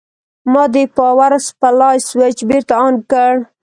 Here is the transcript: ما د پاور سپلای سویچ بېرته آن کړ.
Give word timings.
ما 0.51 0.63
د 0.73 0.77
پاور 0.95 1.31
سپلای 1.47 1.97
سویچ 2.09 2.39
بېرته 2.49 2.73
آن 2.85 2.95
کړ. 3.11 3.31